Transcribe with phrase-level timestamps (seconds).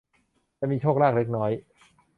[0.59, 1.51] จะมีโชคลาภเล็กน้อย